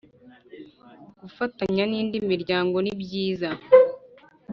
Gufatanya 1.21 1.83
n 1.91 1.93
indi 2.01 2.17
miryango 2.31 2.75
nibyiza 2.81 3.49